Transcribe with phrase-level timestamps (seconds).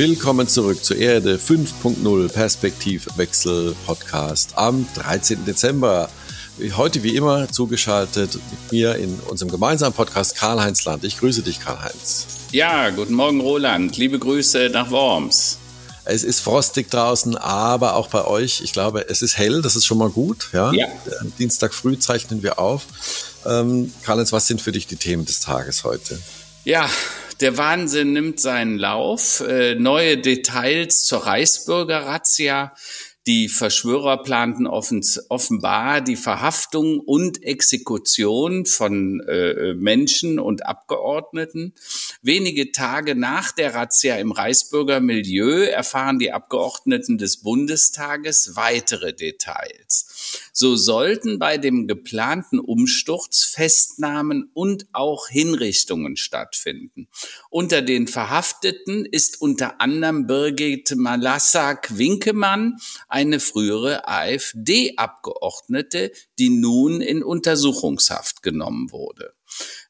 [0.00, 5.44] Willkommen zurück zur Erde 5.0 Perspektivwechsel Podcast am 13.
[5.44, 6.08] Dezember.
[6.74, 11.04] Heute wie immer zugeschaltet mit mir in unserem gemeinsamen Podcast Karl-Heinz Land.
[11.04, 12.26] Ich grüße dich, Karl-Heinz.
[12.50, 13.98] Ja, guten Morgen, Roland.
[13.98, 15.58] Liebe Grüße nach Worms.
[16.06, 18.62] Es ist frostig draußen, aber auch bei euch.
[18.62, 20.48] Ich glaube, es ist hell, das ist schon mal gut.
[20.54, 20.72] Ja.
[20.72, 20.86] ja.
[21.38, 22.86] Dienstag früh zeichnen wir auf.
[23.44, 26.18] Ähm, Karl-Heinz, was sind für dich die Themen des Tages heute?
[26.64, 26.88] Ja,
[27.40, 29.40] der Wahnsinn nimmt seinen Lauf.
[29.40, 32.74] Äh, neue Details zur Reichsbürger-Razzia.
[33.26, 41.74] Die Verschwörer planten offenbar die Verhaftung und Exekution von äh, Menschen und Abgeordneten.
[42.22, 50.06] Wenige Tage nach der Razzia im Reichsbürgermilieu erfahren die Abgeordneten des Bundestages weitere Details.
[50.52, 57.08] So sollten bei dem geplanten Umsturz Festnahmen und auch Hinrichtungen stattfinden.
[57.50, 62.76] Unter den Verhafteten ist unter anderem Birgit Malassak-Winkemann,
[63.08, 69.34] eine frühere AfD-Abgeordnete, die nun in Untersuchungshaft genommen wurde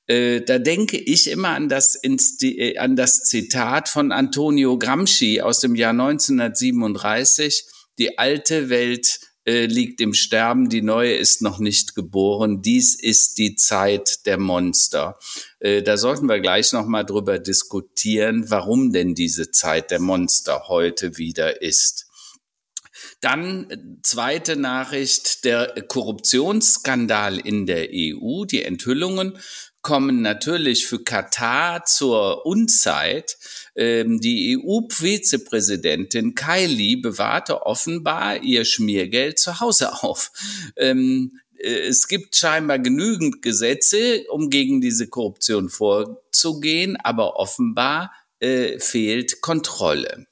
[0.06, 5.60] äh, da denke ich immer an das, äh, an das Zitat von Antonio Gramsci aus
[5.60, 7.64] dem Jahr 1937,
[7.98, 9.20] die alte Welt
[9.50, 12.62] äh, liegt im Sterben, die neue ist noch nicht geboren.
[12.62, 15.18] Dies ist die Zeit der Monster.
[15.58, 20.68] Äh, da sollten wir gleich noch mal drüber diskutieren, warum denn diese Zeit der Monster
[20.68, 22.06] heute wieder ist.
[23.20, 29.36] Dann äh, zweite Nachricht, der Korruptionsskandal in der EU, die Enthüllungen
[29.82, 33.36] kommen natürlich für Katar zur Unzeit.
[33.74, 40.32] Ähm, die EU-Vizepräsidentin Kylie bewahrte offenbar ihr Schmiergeld zu Hause auf.
[40.76, 48.78] Ähm, äh, es gibt scheinbar genügend Gesetze, um gegen diese Korruption vorzugehen, aber offenbar äh,
[48.78, 50.26] fehlt Kontrolle.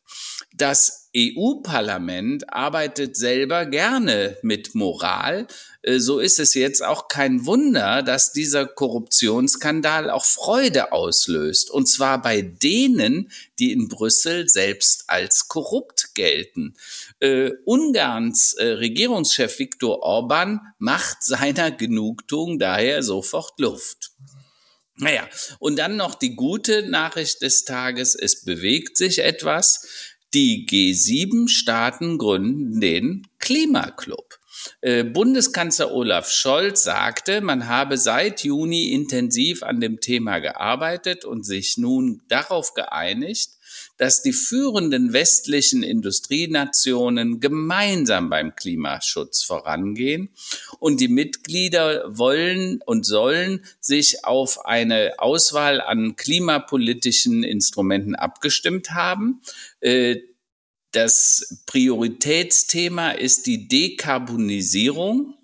[0.58, 5.46] Das EU-Parlament arbeitet selber gerne mit Moral.
[5.82, 11.70] Äh, so ist es jetzt auch kein Wunder, dass dieser Korruptionsskandal auch Freude auslöst.
[11.70, 13.30] Und zwar bei denen,
[13.60, 16.74] die in Brüssel selbst als korrupt gelten.
[17.20, 24.10] Äh, Ungarns äh, Regierungschef Viktor Orban macht seiner Genugtuung daher sofort Luft.
[24.96, 25.28] Naja,
[25.60, 30.16] und dann noch die gute Nachricht des Tages, es bewegt sich etwas.
[30.34, 34.38] Die G7-Staaten gründen den Klimaclub.
[34.80, 41.46] Äh, Bundeskanzler Olaf Scholz sagte, man habe seit Juni intensiv an dem Thema gearbeitet und
[41.46, 43.57] sich nun darauf geeinigt,
[43.98, 50.30] dass die führenden westlichen Industrienationen gemeinsam beim Klimaschutz vorangehen
[50.78, 59.42] und die Mitglieder wollen und sollen sich auf eine Auswahl an klimapolitischen Instrumenten abgestimmt haben.
[59.80, 60.16] Äh,
[60.92, 65.34] das Prioritätsthema ist die Dekarbonisierung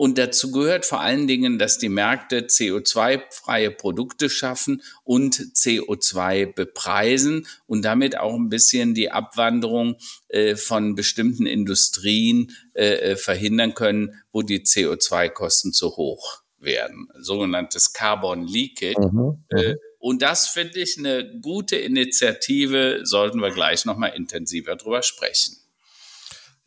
[0.00, 7.46] und dazu gehört vor allen Dingen, dass die Märkte CO2-freie Produkte schaffen und CO2 bepreisen
[7.66, 9.96] und damit auch ein bisschen die Abwanderung
[10.28, 17.08] äh, von bestimmten Industrien äh, äh verhindern können, wo die CO2-Kosten zu hoch werden.
[17.18, 18.98] Sogenanntes Carbon Leakage.
[18.98, 19.76] Mhm, äh, mhm.
[19.98, 25.60] und das finde ich eine gute Initiative, sollten wir gleich nochmal intensiver drüber sprechen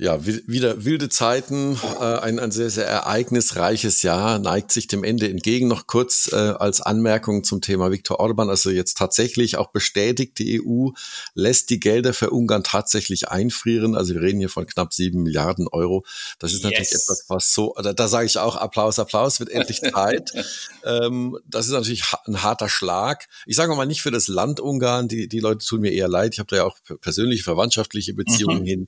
[0.04, 5.30] ja, wieder wilde Zeiten, äh, ein, ein sehr, sehr ereignisreiches Jahr, neigt sich dem Ende
[5.30, 5.70] entgegen.
[5.70, 10.62] Noch kurz äh, als Anmerkung zum Thema Viktor Orban, also jetzt tatsächlich auch bestätigt, die
[10.62, 10.90] EU
[11.36, 13.96] lässt die Gelder für Ungarn tatsächlich einfrieren.
[13.96, 16.04] Also wir reden hier von knapp sieben Milliarden Euro.
[16.38, 17.04] Das ist natürlich yes.
[17.04, 20.34] etwas, was so, da, da sage ich auch Applaus, Applaus, wird endlich Zeit.
[20.84, 23.30] ähm, das ist natürlich ein harter Schlag.
[23.46, 26.34] Ich sage mal nicht für das Land Ungarn, die, die Leute tun mir eher leid.
[26.34, 28.68] Ich habe da ja auch persönliche, verwandtschaftliche Beziehungen mhm.
[28.68, 28.86] hin.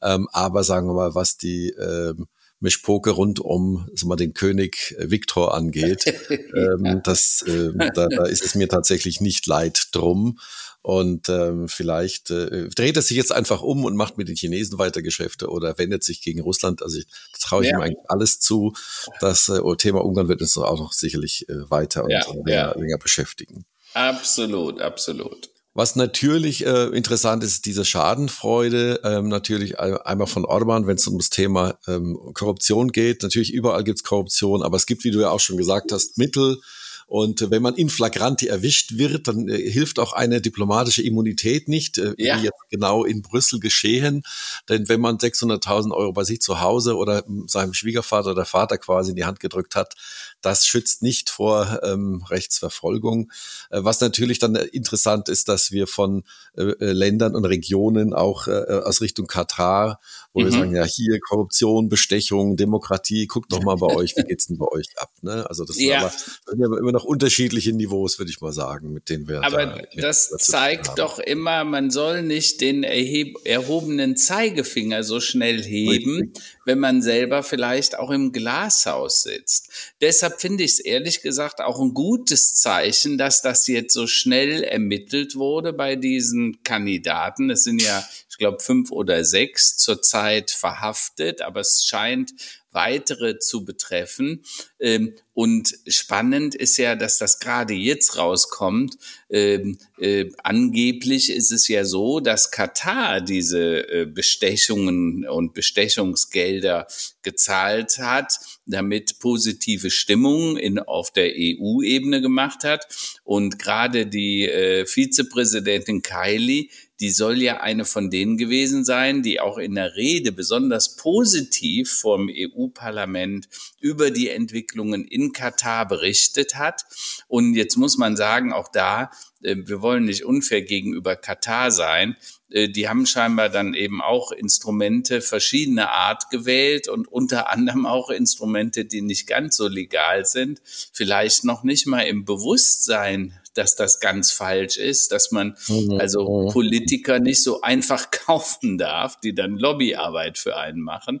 [0.00, 2.26] Ähm, aber sagen wir mal, was die ähm,
[2.62, 8.44] Mischpoke rund um sagen wir, den König Viktor angeht, ähm, das, ähm, da, da ist
[8.44, 10.38] es mir tatsächlich nicht leid drum.
[10.84, 14.78] Und ähm, vielleicht äh, dreht er sich jetzt einfach um und macht mit den Chinesen
[14.78, 16.82] weiter Geschäfte oder wendet sich gegen Russland.
[16.82, 17.06] Also ich
[17.40, 17.78] traue ich ja.
[17.78, 18.72] ihm eigentlich alles zu.
[19.20, 22.72] Das äh, Thema Ungarn wird uns auch noch sicherlich äh, weiter und ja, länger, ja.
[22.76, 23.64] länger beschäftigen.
[23.94, 25.51] Absolut, absolut.
[25.74, 31.16] Was natürlich äh, interessant ist, diese Schadenfreude, ähm, natürlich einmal von Orban, wenn es um
[31.16, 33.22] das Thema ähm, Korruption geht.
[33.22, 36.18] Natürlich überall gibt es Korruption, aber es gibt, wie du ja auch schon gesagt hast,
[36.18, 36.58] Mittel,
[37.06, 41.98] Und wenn man in flagranti erwischt wird, dann äh, hilft auch eine diplomatische Immunität nicht,
[41.98, 42.38] äh, ja.
[42.38, 44.22] wie jetzt genau in Brüssel geschehen.
[44.70, 49.10] Denn wenn man 600.000 Euro bei sich zu Hause oder seinem Schwiegervater oder Vater quasi
[49.10, 49.94] in die Hand gedrückt hat,
[50.42, 53.30] das schützt nicht vor ähm, Rechtsverfolgung.
[53.70, 56.24] Äh, was natürlich dann interessant ist, dass wir von
[56.56, 60.00] äh, äh Ländern und Regionen auch äh, aus Richtung Katar,
[60.32, 60.44] wo mhm.
[60.44, 64.58] wir sagen, ja, hier Korruption, Bestechung, Demokratie, guckt doch mal bei euch, wie geht's denn
[64.58, 65.10] bei euch ab?
[65.22, 65.48] Ne?
[65.48, 66.10] Also das ja.
[66.46, 69.44] sind aber immer noch unterschiedliche Niveaus, würde ich mal sagen, mit denen wir.
[69.44, 76.18] Aber da das zeigt doch immer, man soll nicht den erhobenen Zeigefinger so schnell heben,
[76.18, 76.42] Richtig.
[76.64, 79.70] Wenn man selber vielleicht auch im Glashaus sitzt.
[80.00, 84.62] Deshalb finde ich es ehrlich gesagt auch ein gutes Zeichen, dass das jetzt so schnell
[84.62, 87.50] ermittelt wurde bei diesen Kandidaten.
[87.50, 92.32] Es sind ja, ich glaube, fünf oder sechs zurzeit verhaftet, aber es scheint
[92.72, 94.44] weitere zu betreffen.
[94.80, 98.96] Ähm, und spannend ist ja, dass das gerade jetzt rauskommt.
[99.30, 106.86] Ähm, äh, angeblich ist es ja so, dass Katar diese äh, Bestechungen und Bestechungsgelder
[107.22, 112.86] gezahlt hat, damit positive Stimmung in, auf der EU-Ebene gemacht hat.
[113.24, 116.68] Und gerade die äh, Vizepräsidentin Kylie,
[117.02, 121.92] die soll ja eine von denen gewesen sein, die auch in der Rede besonders positiv
[121.92, 123.48] vom EU-Parlament
[123.80, 126.84] über die Entwicklungen in Katar berichtet hat.
[127.26, 129.10] Und jetzt muss man sagen, auch da,
[129.42, 132.16] äh, wir wollen nicht unfair gegenüber Katar sein.
[132.50, 138.10] Äh, die haben scheinbar dann eben auch Instrumente verschiedener Art gewählt und unter anderem auch
[138.10, 140.62] Instrumente, die nicht ganz so legal sind,
[140.92, 145.98] vielleicht noch nicht mal im Bewusstsein dass das ganz falsch ist, dass man mhm.
[146.00, 146.52] also mhm.
[146.52, 151.20] Politiker nicht so einfach kaufen darf, die dann Lobbyarbeit für einen machen.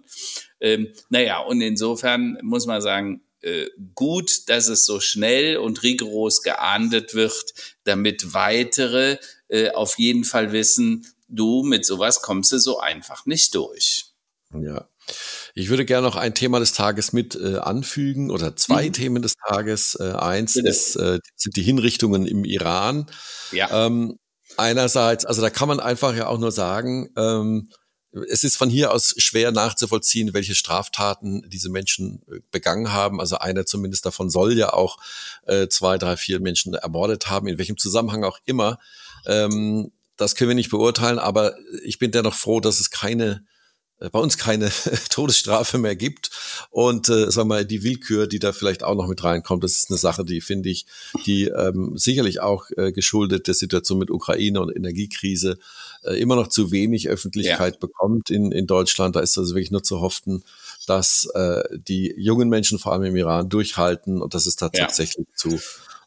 [0.60, 6.42] Ähm, naja, und insofern muss man sagen, äh, gut, dass es so schnell und rigoros
[6.42, 9.18] geahndet wird, damit weitere
[9.48, 14.06] äh, auf jeden Fall wissen, du mit sowas kommst du so einfach nicht durch.
[14.54, 14.88] Ja.
[15.54, 18.92] Ich würde gerne noch ein Thema des Tages mit äh, anfügen oder zwei mhm.
[18.92, 19.96] Themen des Tages.
[20.00, 23.06] Äh, eins ist, äh, sind die Hinrichtungen im Iran.
[23.50, 23.86] Ja.
[23.86, 24.18] Ähm,
[24.56, 27.68] einerseits, also da kann man einfach ja auch nur sagen, ähm,
[28.28, 33.20] es ist von hier aus schwer nachzuvollziehen, welche Straftaten diese Menschen äh, begangen haben.
[33.20, 34.98] Also einer zumindest davon soll ja auch
[35.46, 38.78] äh, zwei, drei, vier Menschen ermordet haben, in welchem Zusammenhang auch immer.
[39.26, 43.44] Ähm, das können wir nicht beurteilen, aber ich bin dennoch froh, dass es keine
[44.10, 44.70] bei uns keine
[45.10, 46.30] Todesstrafe mehr gibt
[46.70, 49.76] und äh, sagen wir mal die Willkür, die da vielleicht auch noch mit reinkommt, das
[49.76, 50.86] ist eine Sache, die finde ich,
[51.26, 55.58] die ähm, sicherlich auch äh, geschuldet der Situation mit Ukraine und Energiekrise
[56.04, 57.78] äh, immer noch zu wenig Öffentlichkeit ja.
[57.80, 59.16] bekommt in, in Deutschland.
[59.16, 60.42] Da ist also wirklich nur zu hoffen,
[60.86, 64.86] dass äh, die jungen Menschen vor allem im Iran durchhalten und dass es da ja.
[64.86, 65.60] tatsächlich zu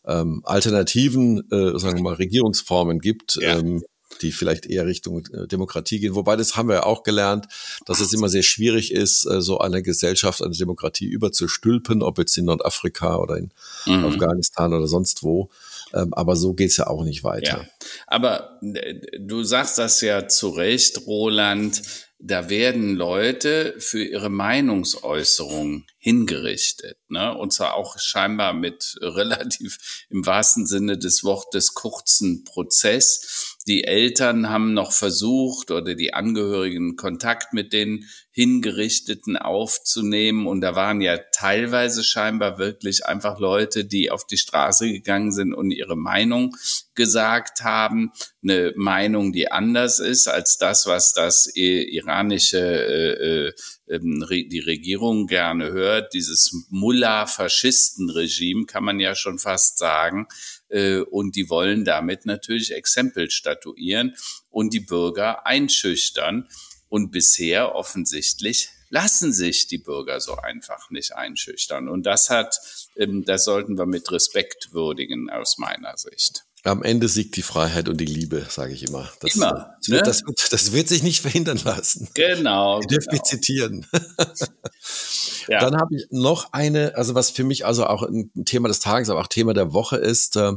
[0.06, 3.36] ähm, alternativen, äh, sagen wir mal, Regierungsformen gibt.
[3.42, 3.58] Ja.
[3.58, 3.84] Ähm,
[4.22, 6.16] die vielleicht eher Richtung äh, Demokratie gehen.
[6.16, 7.48] Wobei das haben wir ja auch gelernt,
[7.86, 12.38] dass es immer sehr schwierig ist, äh, so eine Gesellschaft, eine Demokratie überzustülpen, ob jetzt
[12.38, 13.52] in Nordafrika oder in
[13.86, 14.06] mhm.
[14.06, 15.50] Afghanistan oder sonst wo.
[15.94, 17.60] Ähm, aber so geht's ja auch nicht weiter.
[17.60, 17.68] Ja.
[18.08, 21.82] Aber äh, du sagst das ja zu Recht, Roland
[22.20, 27.38] da werden Leute für ihre Meinungsäußerung hingerichtet, ne?
[27.38, 33.55] Und zwar auch scheinbar mit relativ im wahrsten Sinne des Wortes kurzen Prozess.
[33.68, 40.46] Die Eltern haben noch versucht oder die Angehörigen Kontakt mit den Hingerichteten aufzunehmen.
[40.46, 45.54] Und da waren ja teilweise scheinbar wirklich einfach Leute, die auf die Straße gegangen sind
[45.54, 46.56] und ihre Meinung
[46.94, 48.12] gesagt haben.
[48.44, 53.54] Eine Meinung, die anders ist als das, was das iranische, äh, äh,
[53.88, 56.14] ähm, die Regierung gerne hört.
[56.14, 60.28] Dieses Mullah-Faschisten-Regime kann man ja schon fast sagen
[60.70, 64.16] und die wollen damit natürlich Exempel statuieren
[64.50, 66.48] und die Bürger einschüchtern.
[66.90, 71.90] Und bisher offensichtlich lassen sich die Bürger so einfach nicht einschüchtern.
[71.90, 72.58] Und das hat,
[72.96, 76.45] ähm, das sollten wir mit Respekt würdigen aus meiner Sicht.
[76.66, 79.08] Am Ende siegt die Freiheit und die Liebe, sage ich immer.
[79.20, 79.76] Das, immer.
[79.80, 79.96] Das, ne?
[79.98, 82.10] wird, das, wird, das wird sich nicht verhindern lassen.
[82.16, 82.80] Genau.
[82.80, 83.22] Ich dürfte genau.
[83.22, 83.86] mich zitieren.
[85.48, 85.60] ja.
[85.60, 89.10] Dann habe ich noch eine, also was für mich also auch ein Thema des Tages,
[89.10, 90.54] aber auch Thema der Woche ist, äh,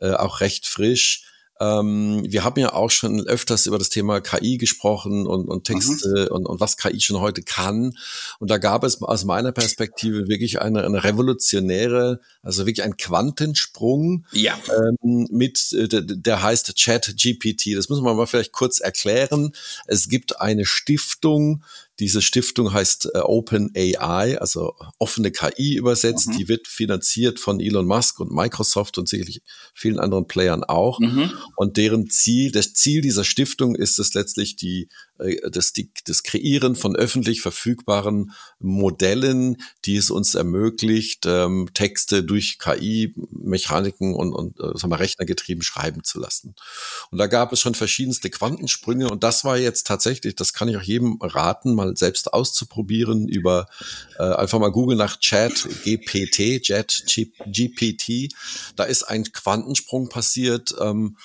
[0.00, 1.24] äh auch recht frisch.
[1.60, 6.28] Ähm, wir haben ja auch schon öfters über das Thema KI gesprochen und, und Texte
[6.28, 6.36] mhm.
[6.36, 7.96] und, und was KI schon heute kann.
[8.38, 14.24] Und da gab es aus meiner Perspektive wirklich eine, eine revolutionäre, also wirklich ein Quantensprung
[14.32, 14.58] ja.
[14.68, 17.76] ähm, mit, äh, der, der heißt Chat GPT.
[17.76, 19.52] Das muss man mal vielleicht kurz erklären.
[19.86, 21.64] Es gibt eine Stiftung,
[21.98, 26.28] Diese Stiftung heißt äh, Open AI, also offene KI übersetzt.
[26.28, 26.36] Mhm.
[26.36, 29.42] Die wird finanziert von Elon Musk und Microsoft und sicherlich
[29.74, 31.00] vielen anderen Playern auch.
[31.00, 31.32] Mhm.
[31.56, 34.88] Und deren Ziel, das Ziel dieser Stiftung ist es letztlich die
[35.50, 42.58] das, die, das Kreieren von öffentlich verfügbaren Modellen, die es uns ermöglicht, ähm, Texte durch
[42.58, 46.54] KI, Mechaniken und, und äh, sagen wir, Rechnergetrieben schreiben zu lassen.
[47.10, 50.76] Und da gab es schon verschiedenste Quantensprünge und das war jetzt tatsächlich, das kann ich
[50.76, 53.66] auch jedem raten, mal selbst auszuprobieren über
[54.18, 57.04] äh, einfach mal Google nach Chat GPT, Chat
[57.46, 58.32] GPT.
[58.76, 60.74] Da ist ein Quantensprung passiert.
[60.80, 61.16] Ähm,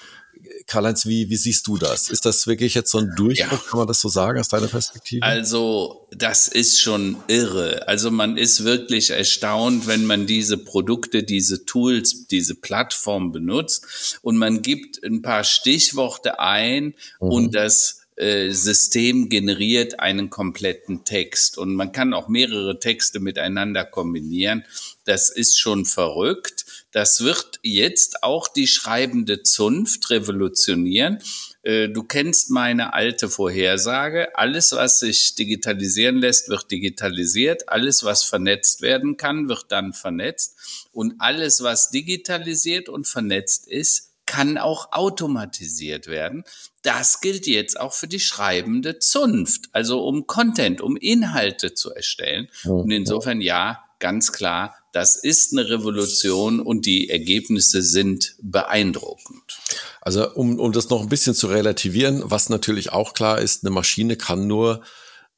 [0.67, 2.09] Karl-Heinz, wie, wie siehst du das?
[2.09, 3.69] Ist das wirklich jetzt so ein Durchbruch, ja.
[3.69, 5.23] kann man das so sagen, aus deiner Perspektive?
[5.23, 7.88] Also, das ist schon irre.
[7.88, 14.38] Also, man ist wirklich erstaunt, wenn man diese Produkte, diese Tools, diese Plattform benutzt und
[14.38, 17.29] man gibt ein paar Stichworte ein mhm.
[17.29, 23.85] und das äh, System generiert einen kompletten Text und man kann auch mehrere Texte miteinander
[23.85, 24.65] kombinieren.
[25.05, 26.62] Das ist schon verrückt.
[26.93, 31.19] Das wird jetzt auch die schreibende Zunft revolutionieren.
[31.63, 34.38] Äh, du kennst meine alte Vorhersage.
[34.38, 37.67] Alles, was sich digitalisieren lässt, wird digitalisiert.
[37.67, 40.55] Alles, was vernetzt werden kann, wird dann vernetzt.
[40.91, 46.43] Und alles, was digitalisiert und vernetzt ist, kann auch automatisiert werden.
[46.81, 52.50] Das gilt jetzt auch für die schreibende Zunft, also um Content, um Inhalte zu erstellen.
[52.65, 59.57] Und insofern ja, ganz klar, das ist eine Revolution und die Ergebnisse sind beeindruckend.
[60.01, 63.73] Also um, um das noch ein bisschen zu relativieren, was natürlich auch klar ist, eine
[63.73, 64.81] Maschine kann nur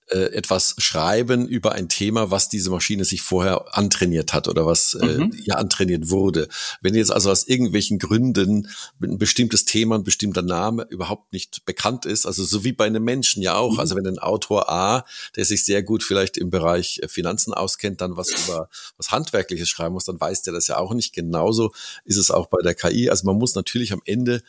[0.08, 4.94] äh, etwas schreiben über ein Thema, was diese Maschine sich vorher antrainiert hat oder was
[4.94, 5.32] äh, mhm.
[5.32, 6.48] äh, ja antrainiert wurde.
[6.82, 8.70] Wenn jetzt also aus irgendwelchen Gründen
[9.02, 13.04] ein bestimmtes Thema, ein bestimmter Name überhaupt nicht bekannt ist, also so wie bei einem
[13.04, 13.80] Menschen ja auch, mhm.
[13.80, 18.02] also wenn ein Autor A, der sich sehr gut vielleicht im Bereich äh, Finanzen auskennt,
[18.02, 21.14] dann was über was Handwerkliches schreiben muss, dann weiß der das ja auch nicht.
[21.14, 21.72] Genauso
[22.04, 23.10] ist es auch bei der KI.
[23.10, 24.44] Also man muss natürlich am Ende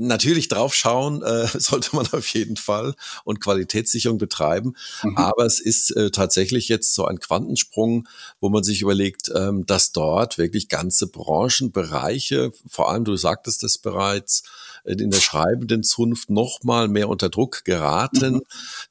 [0.00, 4.74] natürlich drauf schauen, äh, sollte man auf jeden Fall und Qualitätssicherung betreiben.
[5.02, 5.16] Mhm.
[5.16, 8.08] Aber es ist äh, tatsächlich jetzt so ein Quantensprung,
[8.40, 13.78] wo man sich überlegt, ähm, dass dort wirklich ganze Branchenbereiche, vor allem du sagtest es
[13.78, 14.42] bereits,
[14.84, 18.42] äh, in der schreibenden Zunft noch mal mehr unter Druck geraten, mhm.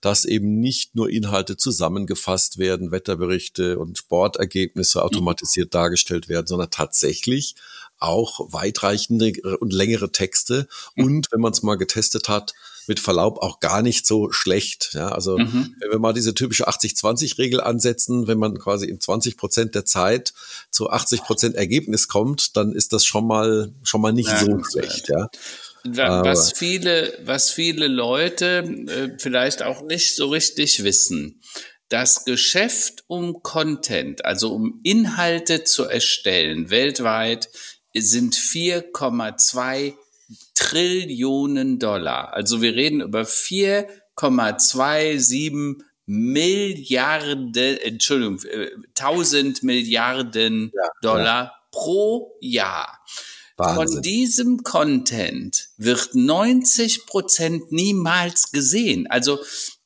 [0.01, 5.77] dass eben nicht nur Inhalte zusammengefasst werden, Wetterberichte und Sportergebnisse automatisiert mhm.
[5.77, 7.55] dargestellt werden, sondern tatsächlich
[7.99, 11.03] auch weitreichende und längere Texte mhm.
[11.03, 12.53] und wenn man es mal getestet hat,
[12.89, 14.91] mit Verlaub auch gar nicht so schlecht.
[14.93, 15.75] Ja, also mhm.
[15.79, 20.33] wenn wir mal diese typische 80-20-Regel ansetzen, wenn man quasi in 20 Prozent der Zeit
[20.71, 24.63] zu 80 Prozent Ergebnis kommt, dann ist das schon mal schon mal nicht ja, so
[24.63, 25.07] schlecht.
[25.07, 25.29] Ja.
[25.85, 31.41] Was viele, was viele Leute äh, vielleicht auch nicht so richtig wissen.
[31.89, 37.49] Das Geschäft um Content, also um Inhalte zu erstellen, weltweit
[38.01, 39.93] sind 4,2
[40.53, 42.33] Trillionen Dollar.
[42.33, 47.53] Also wir reden über 4,27 Milliarden,
[47.83, 48.39] Entschuldigung,
[48.97, 51.51] 1000 äh, Milliarden ja, Dollar ja.
[51.71, 52.99] pro Jahr.
[53.57, 53.75] Wahnsinn.
[53.75, 59.05] Von diesem Content wird 90 Prozent niemals gesehen.
[59.07, 59.37] Also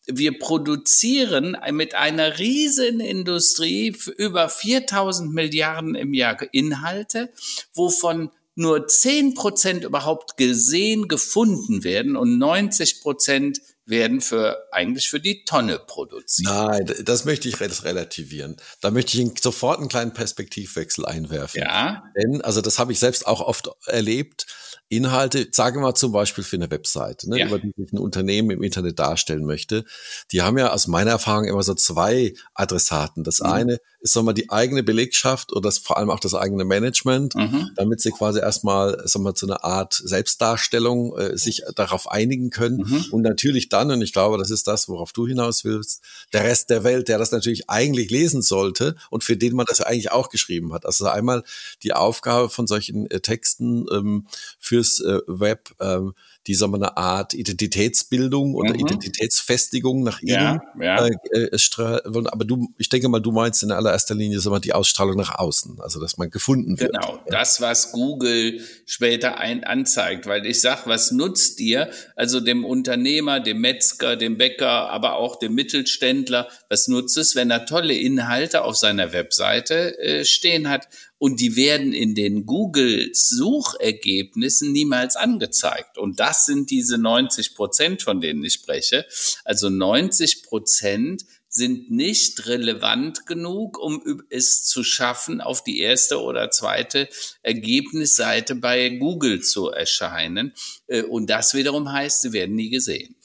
[0.05, 7.31] wir produzieren mit einer riesen Industrie über 4000 Milliarden im Jahr Inhalte,
[7.73, 15.19] wovon nur 10 Prozent überhaupt gesehen, gefunden werden und 90 Prozent werden für eigentlich für
[15.19, 16.49] die Tonne produziert.
[16.49, 18.55] Nein, das möchte ich relativieren.
[18.81, 21.61] Da möchte ich sofort einen kleinen Perspektivwechsel einwerfen.
[21.61, 22.03] Ja.
[22.15, 24.45] Denn, also das habe ich selbst auch oft erlebt.
[24.89, 27.47] Inhalte, sagen wir mal zum Beispiel für eine Website, ne, ja.
[27.47, 29.85] über die sich ein Unternehmen im Internet darstellen möchte,
[30.31, 33.23] die haben ja aus meiner Erfahrung immer so zwei Adressaten.
[33.23, 33.45] Das mhm.
[33.47, 37.71] eine sagen wir, die eigene Belegschaft oder das, vor allem auch das eigene Management, mhm.
[37.75, 42.79] damit sie quasi erstmal sagen wir, zu einer Art Selbstdarstellung äh, sich darauf einigen können.
[42.79, 43.05] Mhm.
[43.11, 46.01] Und natürlich dann, und ich glaube, das ist das, worauf du hinaus willst,
[46.33, 49.79] der Rest der Welt, der das natürlich eigentlich lesen sollte und für den man das
[49.79, 50.85] eigentlich auch geschrieben hat.
[50.85, 51.43] Also einmal
[51.81, 54.27] die Aufgabe von solchen äh, Texten ähm,
[54.59, 56.13] fürs äh, Web, ähm,
[56.47, 58.79] die sagen wir, eine Art Identitätsbildung oder mhm.
[58.79, 60.59] Identitätsfestigung nach innen.
[60.79, 61.07] Ja, ja.
[61.31, 64.73] Äh, äh, aber du, ich denke mal, du meinst in allererster Linie sagen wir, die
[64.73, 66.93] Ausstrahlung nach außen, also dass man gefunden wird.
[66.93, 72.65] Genau, das, was Google später ein anzeigt, weil ich sag, was nutzt dir, also dem
[72.65, 77.93] Unternehmer, dem Metzger, dem Bäcker, aber auch dem Mittelständler, was nutzt es, wenn er tolle
[77.93, 80.87] Inhalte auf seiner Webseite äh, stehen hat
[81.23, 85.97] und die werden in den Google-Suchergebnissen niemals angezeigt.
[85.97, 89.05] Und das sind diese 90 Prozent, von denen ich spreche.
[89.45, 96.51] Also 90 Prozent sind nicht relevant genug, um es zu schaffen, auf die erste oder
[96.51, 97.07] zweite
[97.41, 100.51] Ergebnisseite bei Google zu erscheinen.
[100.87, 103.15] Äh, und das wiederum heißt, sie werden nie gesehen.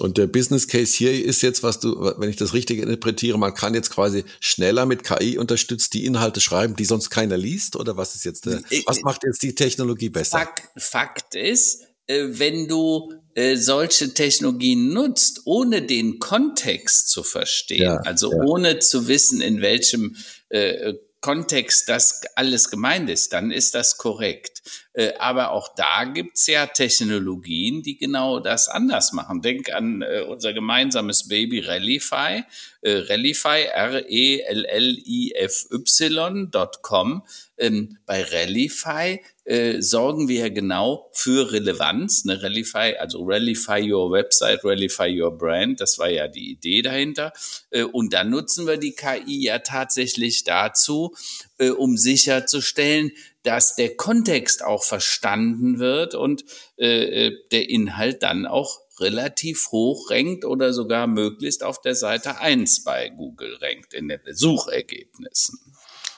[0.00, 3.54] Und der Business Case hier ist jetzt, was du, wenn ich das richtig interpretiere, man
[3.54, 7.96] kann jetzt quasi schneller mit KI unterstützt die Inhalte schreiben, die sonst keiner liest, oder
[7.96, 10.38] was ist jetzt, der, äh, was macht jetzt die Technologie besser?
[10.38, 17.82] Fakt, Fakt ist, äh, wenn du äh, solche Technologien nutzt, ohne den Kontext zu verstehen,
[17.82, 18.42] ja, also ja.
[18.44, 20.16] ohne zu wissen, in welchem
[20.48, 24.62] äh, Kontext das alles gemeint ist, dann ist das korrekt.
[24.94, 29.42] Äh, aber auch da gibt's ja Technologien, die genau das anders machen.
[29.42, 32.44] Denk an äh, unser gemeinsames Baby Rallify,
[32.84, 34.42] äh, Rallify, R-E-L-L-I-F-Y.com.
[37.56, 42.24] Ähm, bei Rallify äh, sorgen wir genau für Relevanz.
[42.24, 42.42] Ne?
[42.42, 47.32] Rallify, also Rallify Your Website, Rallify Your Brand, das war ja die Idee dahinter.
[47.70, 51.14] Äh, und dann nutzen wir die KI ja tatsächlich dazu,
[51.58, 53.12] äh, um sicherzustellen,
[53.44, 56.44] dass der Kontext auch verstanden wird und
[56.76, 62.38] äh, äh der Inhalt dann auch relativ hoch rankt oder sogar möglichst auf der Seite
[62.38, 65.58] eins bei Google rankt in den Suchergebnissen.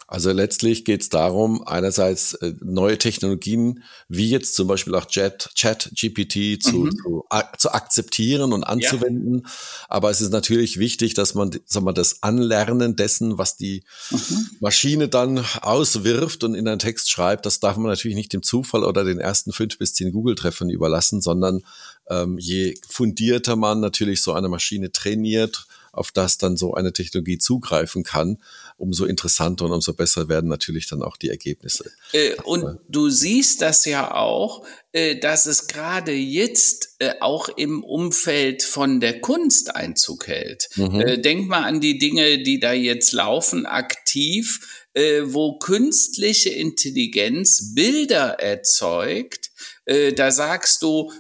[0.09, 5.50] Also letztlich geht es darum, einerseits äh, neue Technologien wie jetzt zum Beispiel auch Chat,
[5.56, 6.97] Chat GPT zu, mhm.
[6.97, 7.25] zu,
[7.59, 9.42] zu, akzeptieren und anzuwenden.
[9.45, 9.50] Ja.
[9.88, 14.47] Aber es ist natürlich wichtig, dass man sag mal, das Anlernen dessen, was die mhm.
[14.61, 18.85] Maschine dann auswirft und in einen Text schreibt, das darf man natürlich nicht dem Zufall
[18.85, 21.62] oder den ersten fünf bis zehn Google-Treffern überlassen, sondern
[22.09, 27.39] ähm, je fundierter man natürlich so eine Maschine trainiert, auf das dann so eine Technologie
[27.39, 28.39] zugreifen kann,
[28.77, 31.91] umso interessanter und umso besser werden natürlich dann auch die Ergebnisse.
[32.13, 37.83] Äh, und du siehst das ja auch, äh, dass es gerade jetzt äh, auch im
[37.83, 40.69] Umfeld von der Kunst Einzug hält.
[40.77, 41.01] Mhm.
[41.01, 47.75] Äh, denk mal an die Dinge, die da jetzt laufen, aktiv, äh, wo künstliche Intelligenz
[47.75, 49.51] Bilder erzeugt.
[49.87, 51.13] Äh, da sagst du,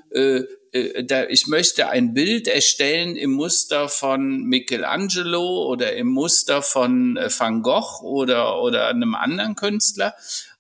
[0.76, 7.16] äh, da, ich möchte ein Bild erstellen im Muster von Michelangelo oder im Muster von
[7.16, 10.14] äh, Van Gogh oder, oder einem anderen Künstler.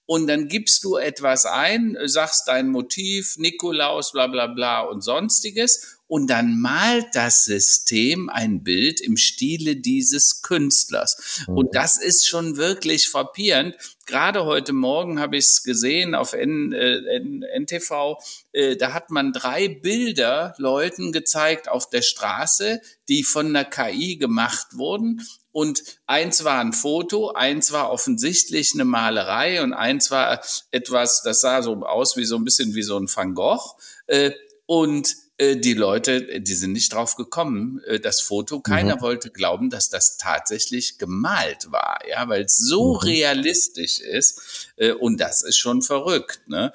[0.06, 5.95] Und dann gibst du etwas ein, sagst dein Motiv, Nikolaus, bla bla bla und sonstiges
[6.08, 11.44] und dann malt das System ein Bild im Stile dieses Künstlers.
[11.48, 11.56] Mhm.
[11.56, 13.76] Und das ist schon wirklich frappierend.
[14.06, 18.18] Gerade heute Morgen habe ich es gesehen auf N, äh, N, NTV.
[18.52, 24.16] Äh, da hat man drei Bilder Leuten gezeigt auf der Straße, die von der KI
[24.16, 25.26] gemacht wurden.
[25.50, 30.40] Und eins war ein Foto, eins war offensichtlich eine Malerei und eins war
[30.70, 33.74] etwas, das sah so aus wie so ein bisschen wie so ein Van Gogh.
[34.06, 34.32] Äh,
[34.66, 38.60] und die Leute, die sind nicht drauf gekommen, äh, das Foto.
[38.60, 39.00] Keiner mhm.
[39.02, 43.00] wollte glauben, dass das tatsächlich gemalt war, ja, weil es so mhm.
[43.00, 44.70] realistisch ist.
[44.76, 46.40] Äh, und das ist schon verrückt.
[46.46, 46.72] Ne?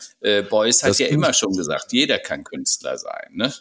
[0.50, 3.32] Beuys hat das ja immer schon gesagt, jeder kann Künstler sein.
[3.32, 3.52] Ne?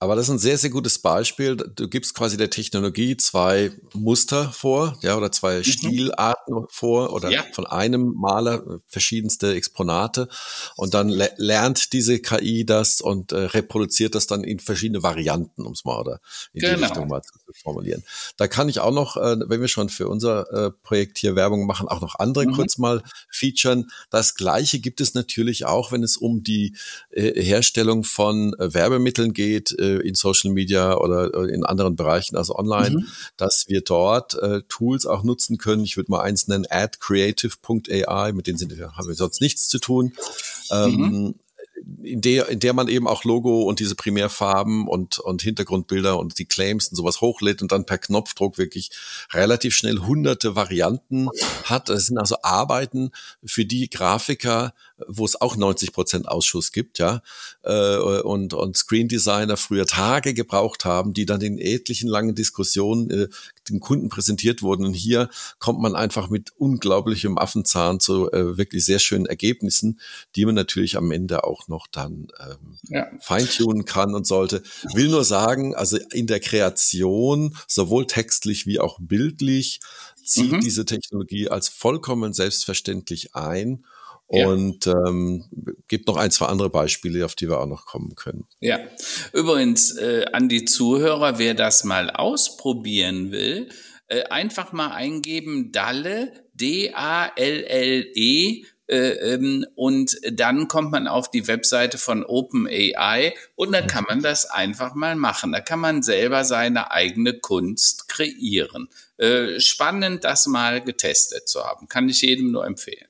[0.00, 1.56] Aber das ist ein sehr, sehr gutes Beispiel.
[1.56, 5.64] Du gibst quasi der Technologie zwei Muster vor, ja, oder zwei mhm.
[5.64, 7.44] Stilarten vor oder ja.
[7.52, 10.28] von einem Maler verschiedenste Exponate
[10.76, 15.66] und dann le lernt diese KI das und äh, reproduziert das dann in verschiedene Varianten,
[15.66, 16.20] um es mal oder
[16.52, 16.76] in genau.
[16.76, 17.32] die Richtung mal zu
[17.62, 18.04] formulieren.
[18.36, 21.66] Da kann ich auch noch, äh, wenn wir schon für unser äh, Projekt hier Werbung
[21.66, 22.52] machen, auch noch andere mhm.
[22.52, 23.90] kurz mal featuren.
[24.10, 26.76] Das Gleiche gibt es natürlich auch, wenn es um die
[27.10, 32.36] äh, Herstellung von äh, Werbemitteln geht äh, in Social Media oder äh, in anderen Bereichen,
[32.36, 33.06] also online, mhm.
[33.36, 35.84] dass wir dort äh, Tools auch nutzen können.
[35.84, 40.12] Ich würde mal eins nennen, adcreative.ai, mit denen sind, haben wir sonst nichts zu tun.
[40.70, 40.94] Mhm.
[41.04, 41.34] Ähm,
[42.02, 46.38] in der, in der man eben auch Logo und diese Primärfarben und, und Hintergrundbilder und
[46.38, 48.90] die Claims und sowas hochlädt und dann per Knopfdruck wirklich
[49.32, 51.28] relativ schnell hunderte Varianten
[51.64, 51.88] hat.
[51.88, 53.10] Das sind also Arbeiten
[53.44, 54.74] für die Grafiker,
[55.06, 57.22] wo es auch 90 Prozent Ausschuss gibt, ja,
[57.62, 63.10] äh, und, und Screen Designer früher Tage gebraucht haben, die dann in etlichen langen Diskussionen
[63.10, 63.28] äh,
[63.68, 64.84] dem Kunden präsentiert wurden.
[64.84, 65.28] Und hier
[65.58, 70.00] kommt man einfach mit unglaublichem Affenzahn zu äh, wirklich sehr schönen Ergebnissen,
[70.36, 73.06] die man natürlich am Ende auch noch dann ähm, ja.
[73.20, 74.62] feintunen kann und sollte.
[74.94, 79.80] Will nur sagen, also in der Kreation, sowohl textlich wie auch bildlich,
[80.24, 80.60] zieht mhm.
[80.60, 83.84] diese Technologie als vollkommen selbstverständlich ein
[84.28, 85.44] und ähm,
[85.88, 88.46] gibt noch ein, zwei andere Beispiele, auf die wir auch noch kommen können.
[88.60, 88.78] Ja,
[89.32, 93.68] übrigens äh, an die Zuhörer, wer das mal ausprobieren will,
[94.06, 101.98] äh, einfach mal eingeben Dalle, D-A-L-L-E Äh, ähm, und dann kommt man auf die Webseite
[101.98, 105.52] von OpenAI und da kann man das einfach mal machen.
[105.52, 108.88] Da kann man selber seine eigene Kunst kreieren.
[109.18, 111.86] Äh, spannend, das mal getestet zu haben.
[111.88, 113.07] Kann ich jedem nur empfehlen.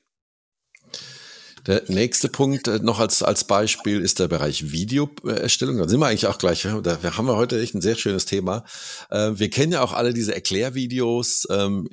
[1.68, 5.76] Der nächste Punkt äh, noch als, als Beispiel ist der Bereich Videoerstellung.
[5.76, 6.62] Da sind wir eigentlich auch gleich.
[6.62, 8.64] Da haben wir heute echt ein sehr schönes Thema.
[9.10, 11.86] Äh, wir kennen ja auch alle diese Erklärvideos, ähm,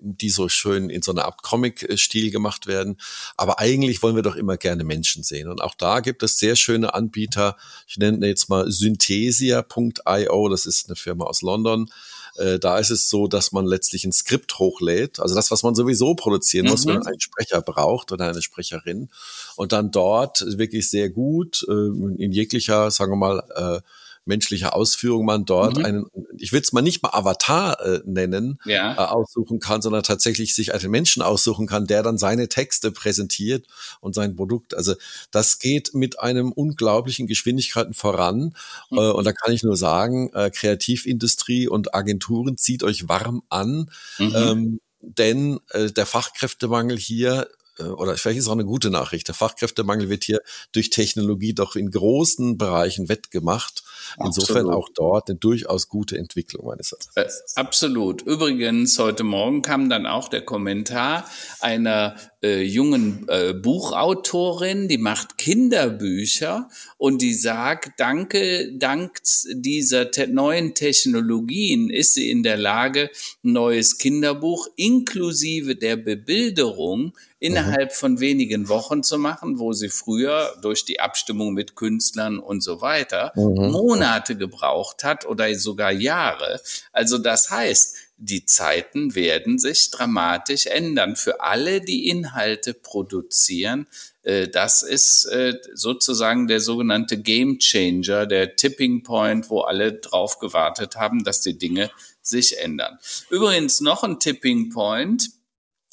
[0.00, 2.96] die so schön in so einer Art Comic-Stil gemacht werden.
[3.36, 5.48] Aber eigentlich wollen wir doch immer gerne Menschen sehen.
[5.48, 7.58] Und auch da gibt es sehr schöne Anbieter.
[7.86, 10.48] Ich nenne jetzt mal Synthesia.io.
[10.48, 11.90] Das ist eine Firma aus London
[12.38, 15.74] äh, da ist es so, dass man letztlich ein Skript hochlädt, also das, was man
[15.74, 16.70] sowieso produzieren mhm.
[16.72, 19.08] muss, wenn man einen Sprecher braucht oder eine Sprecherin,
[19.56, 23.80] und dann dort wirklich sehr gut äh, in jeglicher, sagen wir mal, äh,
[24.28, 25.84] menschliche Ausführung man dort mhm.
[25.84, 28.94] einen, ich will es mal nicht mal Avatar äh, nennen, ja.
[28.94, 33.66] äh, aussuchen kann, sondern tatsächlich sich einen Menschen aussuchen kann, der dann seine Texte präsentiert
[34.00, 34.74] und sein Produkt.
[34.74, 34.94] Also
[35.30, 38.54] das geht mit einem unglaublichen Geschwindigkeiten voran.
[38.90, 38.98] Mhm.
[38.98, 43.90] Äh, und da kann ich nur sagen, äh, Kreativindustrie und Agenturen zieht euch warm an.
[44.18, 44.32] Mhm.
[44.36, 47.48] Ähm, denn äh, der Fachkräftemangel hier
[47.84, 49.28] oder vielleicht ist es auch eine gute Nachricht.
[49.28, 50.40] Der Fachkräftemangel wird hier
[50.72, 53.82] durch Technologie doch in großen Bereichen wettgemacht.
[54.24, 54.74] Insofern absolut.
[54.74, 57.16] auch dort eine durchaus gute Entwicklung meines Erachtens.
[57.16, 58.22] Äh, absolut.
[58.22, 61.28] Übrigens, heute Morgen kam dann auch der Kommentar
[61.60, 69.18] einer äh, jungen äh, Buchautorin, die macht Kinderbücher und die sagt, danke, dank
[69.50, 73.10] dieser te neuen Technologien ist sie in der Lage,
[73.42, 77.94] ein neues Kinderbuch inklusive der Bebilderung innerhalb mhm.
[77.94, 82.80] von wenigen Wochen zu machen, wo sie früher durch die Abstimmung mit Künstlern und so
[82.80, 83.70] weiter mhm.
[83.70, 86.60] Monate gebraucht hat oder sogar Jahre.
[86.92, 93.86] Also das heißt, die Zeiten werden sich dramatisch ändern für alle, die Inhalte produzieren.
[94.24, 100.40] Äh, das ist äh, sozusagen der sogenannte Game Changer, der Tipping Point, wo alle drauf
[100.40, 102.98] gewartet haben, dass die Dinge sich ändern.
[103.30, 105.30] Übrigens noch ein Tipping Point.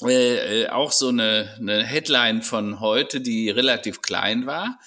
[0.02, 4.78] Äh, auch so eine, eine Headline von heute, die relativ klein war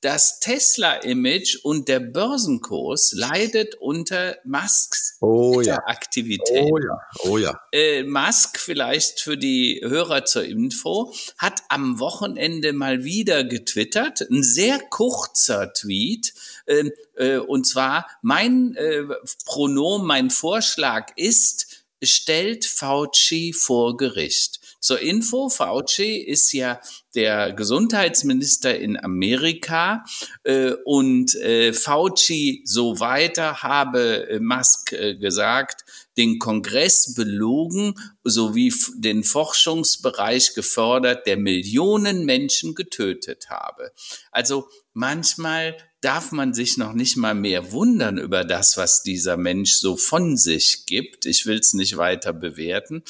[0.00, 5.78] das Tesla-Image und der Börsenkurs leidet unter Musks oh, ja.
[5.86, 6.70] Aktivität.
[6.70, 7.60] Oh ja, oh ja.
[7.72, 14.44] Äh, Musk vielleicht für die Hörer zur Info hat am Wochenende mal wieder getwittert, ein
[14.44, 16.32] sehr kurzer Tweet,
[16.66, 19.02] äh, äh, und zwar mein äh,
[19.46, 21.67] Pronom, mein Vorschlag ist,
[22.02, 24.60] stellt Fauci vor Gericht.
[24.80, 26.80] Zur Info, Fauci ist ja
[27.14, 30.04] der Gesundheitsminister in Amerika
[30.44, 35.84] äh, und äh, Fauci so weiter habe äh, Musk äh, gesagt,
[36.18, 43.92] den Kongress belogen sowie den Forschungsbereich gefördert, der Millionen Menschen getötet habe.
[44.32, 49.74] Also manchmal darf man sich noch nicht mal mehr wundern über das, was dieser Mensch
[49.74, 51.26] so von sich gibt.
[51.26, 53.02] Ich will es nicht weiter bewerten.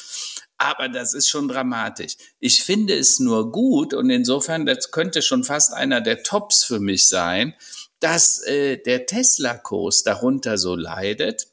[0.57, 2.15] Aber das ist schon dramatisch.
[2.39, 6.79] Ich finde es nur gut und insofern, das könnte schon fast einer der Tops für
[6.79, 7.55] mich sein,
[7.99, 11.47] dass äh, der Tesla-Kurs darunter so leidet.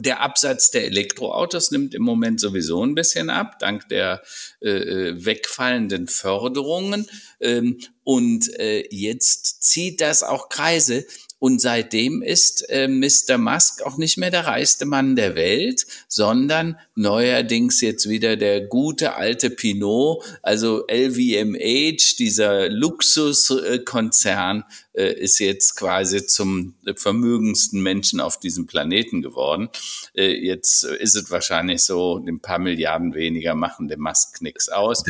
[0.00, 4.22] Der Absatz der Elektroautos nimmt im Moment sowieso ein bisschen ab, dank der
[4.60, 7.06] äh, äh wegfallenden Förderungen.
[7.40, 11.06] Ähm, und äh, jetzt zieht das auch Kreise.
[11.44, 13.36] Und seitdem ist äh, Mr.
[13.36, 19.16] Musk auch nicht mehr der reichste Mann der Welt, sondern neuerdings jetzt wieder der gute
[19.16, 28.66] alte Pinot, also LVMH, dieser Luxuskonzern, äh, ist jetzt quasi zum vermögendsten Menschen auf diesem
[28.66, 29.68] Planeten geworden.
[30.14, 35.04] Äh, jetzt ist es wahrscheinlich so, ein paar Milliarden weniger machen dem Musk nichts aus.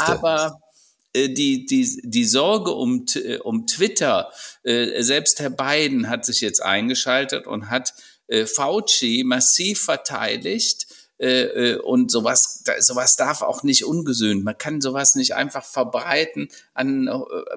[0.00, 0.58] Aber
[1.28, 4.30] die, die, die Sorge um, äh, um Twitter,
[4.62, 7.94] äh, selbst Herr Biden hat sich jetzt eingeschaltet und hat
[8.28, 10.88] Fauci massiv verteidigt.
[11.84, 14.42] Und sowas, sowas darf auch nicht ungesühnt.
[14.44, 17.08] Man kann sowas nicht einfach verbreiten an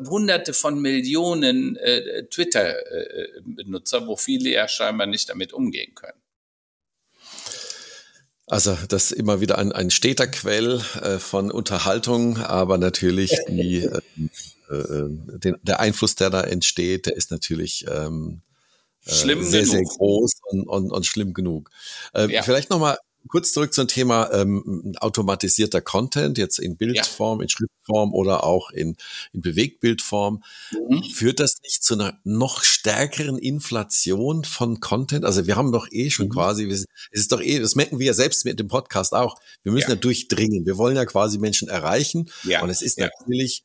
[0.08, 1.76] Hunderte von Millionen
[2.30, 6.22] Twitter-Benutzer, wo viele ja scheinbar nicht damit umgehen können.
[8.50, 13.84] Also das ist immer wieder ein, ein steter Quell äh, von Unterhaltung, aber natürlich die,
[13.84, 18.42] äh, äh, den, der Einfluss, der da entsteht, der ist natürlich ähm,
[19.06, 19.52] äh, sehr, genug.
[19.52, 21.70] sehr groß und, und, und schlimm genug.
[22.14, 22.42] Äh, ja.
[22.42, 27.44] Vielleicht nochmal kurz zurück zum Thema ähm, automatisierter Content, jetzt in Bildform, ja.
[27.44, 28.96] in Schriftform oder auch in,
[29.34, 30.44] in Bewegtbildform.
[30.72, 31.04] Mhm.
[31.04, 35.26] Führt das nicht zu einer noch stärkeren Inflation von Content?
[35.26, 36.32] Also wir haben doch eh schon mhm.
[36.32, 39.72] quasi, es ist doch eh, das merken wir ja selbst mit dem Podcast auch, wir
[39.72, 40.66] müssen ja, ja durchdringen.
[40.66, 42.30] Wir wollen ja quasi Menschen erreichen.
[42.44, 42.62] Ja.
[42.62, 43.64] Und es ist natürlich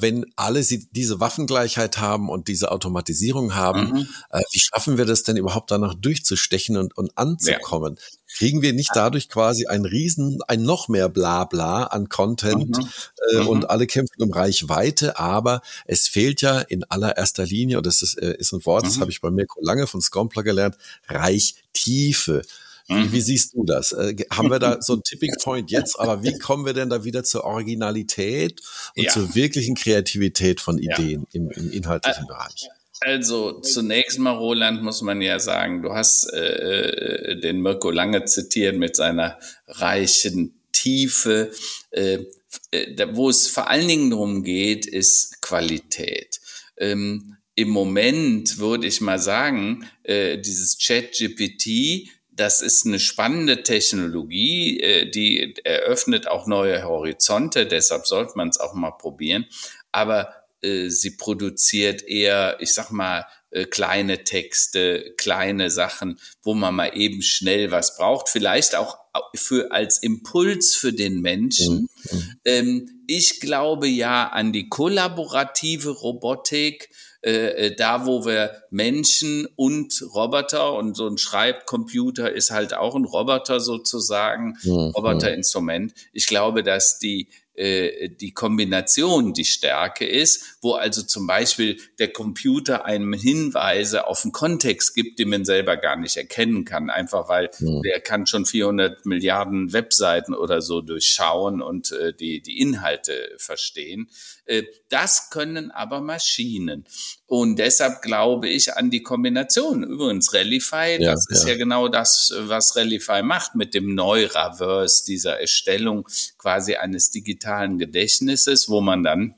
[0.00, 4.08] wenn alle sie diese Waffengleichheit haben und diese Automatisierung haben, mhm.
[4.30, 7.96] äh, wie schaffen wir das denn überhaupt danach durchzustechen und, und anzukommen?
[7.98, 8.18] Ja.
[8.36, 12.88] Kriegen wir nicht dadurch quasi ein Riesen, ein noch mehr Blabla an Content mhm.
[13.32, 13.48] Äh, mhm.
[13.48, 18.18] und alle kämpfen um Reichweite, aber es fehlt ja in allererster Linie, und das ist,
[18.18, 19.00] äh, ist ein Wort, das mhm.
[19.00, 20.76] habe ich bei Mirko Lange von Scompler gelernt,
[21.08, 22.42] Reichtiefe.
[22.90, 23.20] Wie, wie mhm.
[23.20, 23.92] siehst du das?
[23.92, 27.04] Äh, haben wir da so ein Tipping Point jetzt, aber wie kommen wir denn da
[27.04, 28.60] wieder zur Originalität
[28.96, 29.10] und ja.
[29.10, 31.40] zur wirklichen Kreativität von Ideen ja.
[31.40, 32.68] im, im, inhaltlichen Bereich?
[33.00, 38.24] Also zunächst mal, Roland, muss man ja sagen, du hast äh, äh den Mirko Lange
[38.24, 41.52] zitiert mit seiner reichen Tiefe.
[41.92, 42.24] Äh,
[42.72, 46.40] äh, wo es vor allen Dingen darum geht, ist Qualität.
[46.76, 52.08] Ähm, Im Moment würde ich mal sagen, äh, dieses Chat-GPT
[52.40, 58.58] das ist eine spannende Technologie, äh, die eröffnet auch neue Horizonte, deshalb sollte man es
[58.58, 59.44] auch mal probieren.
[59.92, 66.74] Aber äh, sie produziert eher, ich sag mal, äh, kleine Texte, kleine Sachen, wo man
[66.74, 68.96] mal eben schnell was braucht, vielleicht auch
[69.34, 71.88] für als Impuls für den Menschen.
[72.10, 72.36] Mhm.
[72.46, 76.88] Ähm, ich glaube ja an die kollaborative Robotik
[77.22, 82.94] äh, äh, da, wo wir Menschen und Roboter und so ein Schreibcomputer ist halt auch
[82.94, 84.92] ein Roboter sozusagen, mhm.
[84.96, 85.92] Roboterinstrument.
[86.12, 87.28] Ich glaube, dass die
[87.60, 94.32] die Kombination die Stärke ist, wo also zum Beispiel der Computer einem Hinweise auf einen
[94.32, 97.82] Kontext gibt, den man selber gar nicht erkennen kann, einfach weil mhm.
[97.82, 104.08] der kann schon 400 Milliarden Webseiten oder so durchschauen und äh, die, die Inhalte verstehen.
[104.46, 106.84] Äh, das können aber Maschinen.
[107.26, 109.84] Und deshalb glaube ich an die Kombination.
[109.84, 111.50] Übrigens, Rallify, ja, das ist ja.
[111.50, 118.68] ja genau das, was Rallify macht mit dem Neuraverse, dieser Erstellung quasi eines digitalen Gedächtnisses,
[118.68, 119.34] wo man dann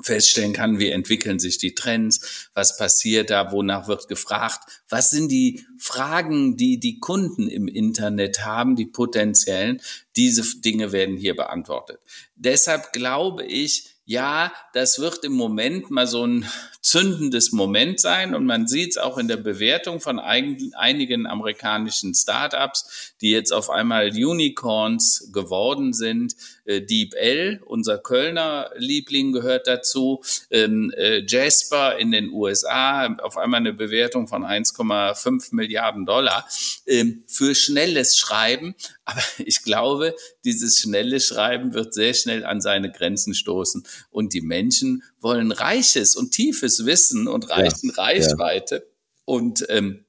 [0.00, 5.30] feststellen kann, wie entwickeln sich die Trends, was passiert da, wonach wird gefragt, was sind
[5.30, 9.80] die Fragen, die die Kunden im Internet haben, die potenziellen,
[10.16, 12.00] diese Dinge werden hier beantwortet.
[12.36, 16.48] Deshalb glaube ich, ja, das wird im Moment mal so ein
[16.88, 23.14] zündendes Moment sein und man sieht es auch in der Bewertung von einigen amerikanischen Startups,
[23.20, 26.34] die jetzt auf einmal Unicorns geworden sind.
[26.64, 30.22] Äh, DeepL, unser Kölner Liebling gehört dazu.
[30.50, 36.48] Ähm, äh, Jasper in den USA, auf einmal eine Bewertung von 1,5 Milliarden Dollar
[36.86, 38.74] ähm, für schnelles Schreiben.
[39.04, 44.40] Aber ich glaube, dieses schnelle Schreiben wird sehr schnell an seine Grenzen stoßen und die
[44.40, 48.74] Menschen wollen reiches und tiefes Wissen und reichen ja, Reichweite.
[48.76, 48.92] Ja.
[49.24, 50.04] Und ähm,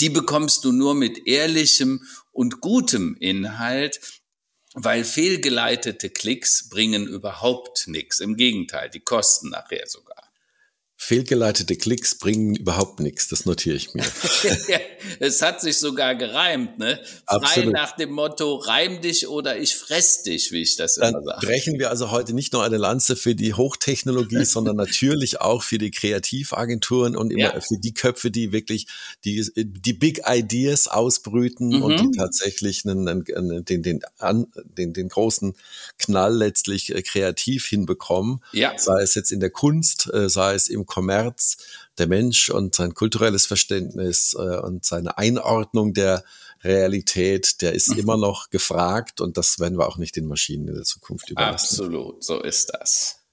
[0.00, 4.00] die bekommst du nur mit ehrlichem und gutem Inhalt,
[4.74, 8.20] weil fehlgeleitete Klicks bringen überhaupt nichts.
[8.20, 10.15] Im Gegenteil, die kosten nachher sogar.
[10.98, 14.02] Fehlgeleitete Klicks bringen überhaupt nichts, das notiere ich mir.
[15.20, 16.98] es hat sich sogar gereimt, ne?
[17.26, 17.74] Frei Absolut.
[17.74, 21.46] nach dem Motto, reim dich oder ich fress dich, wie ich das Dann immer sage.
[21.46, 25.76] brechen wir also heute nicht nur eine Lanze für die Hochtechnologie, sondern natürlich auch für
[25.76, 27.60] die Kreativagenturen und immer ja.
[27.60, 28.86] für die Köpfe, die wirklich
[29.26, 31.82] die, die Big Ideas ausbrüten mhm.
[31.82, 35.54] und die tatsächlich einen, einen, den, den, den, den großen
[35.98, 38.42] Knall letztlich äh, kreativ hinbekommen.
[38.52, 38.72] Ja.
[38.78, 41.56] Sei es jetzt in der Kunst, äh, sei es im Kommerz,
[41.98, 46.24] der Mensch und sein kulturelles Verständnis äh, und seine Einordnung der
[46.62, 47.98] Realität, der ist mhm.
[47.98, 51.66] immer noch gefragt und das werden wir auch nicht den Maschinen in der Zukunft überlassen.
[51.66, 53.25] Absolut, so ist das.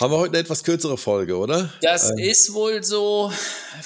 [0.00, 1.70] Haben wir heute eine etwas kürzere Folge, oder?
[1.82, 2.16] Das ähm.
[2.16, 3.30] ist wohl so,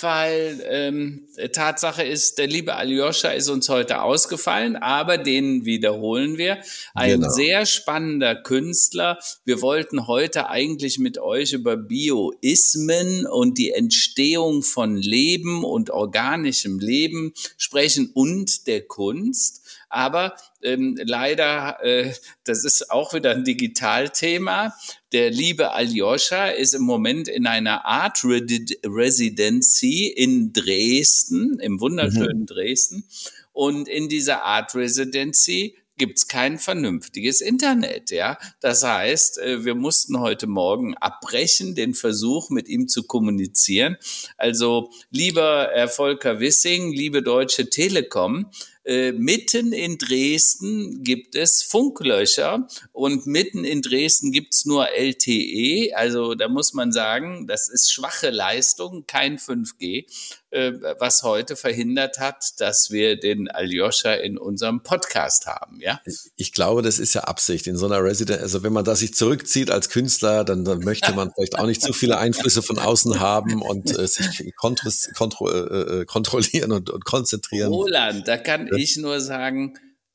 [0.00, 6.58] weil ähm, Tatsache ist, der liebe Aljoscha ist uns heute ausgefallen, aber den wiederholen wir.
[6.94, 7.30] Ein genau.
[7.30, 9.18] sehr spannender Künstler.
[9.44, 16.78] Wir wollten heute eigentlich mit euch über Bioismen und die Entstehung von Leben und organischem
[16.78, 19.63] Leben sprechen und der Kunst.
[19.94, 24.74] Aber ähm, leider, äh, das ist auch wieder ein Digitalthema.
[25.12, 32.46] Der liebe Aljoscha ist im Moment in einer Art Residency in Dresden, im wunderschönen mhm.
[32.46, 33.04] Dresden.
[33.52, 38.38] Und in dieser Art Residency gibt's kein vernünftiges Internet, ja.
[38.60, 43.96] Das heißt, äh, wir mussten heute Morgen abbrechen, den Versuch, mit ihm zu kommunizieren.
[44.36, 48.50] Also, lieber Herr Volker Wissing, liebe Deutsche Telekom,
[48.84, 55.96] Äh, mitten in Dresden gibt es Funklöcher und mitten in Dresden gibt's nur LTE.
[55.96, 60.06] Also da muss man sagen, das ist schwache Leistung, kein 5G.
[60.54, 66.00] Äh, was heute verhindert hat, dass wir den Aljoscha in unserem Podcast haben, ja?
[66.36, 69.14] Ich glaube, das ist ja Absicht in so einer Resident, also wenn man da sich
[69.14, 73.18] zurückzieht als Künstler, dann, dann möchte man vielleicht auch nicht zu viele Einflüsse von außen
[73.18, 77.72] haben und äh, sich kontro kontro äh, äh, kontrollieren und, und konzentrieren.
[77.72, 78.68] Roland, da kann.
[78.78, 79.74] Ich nur sagen,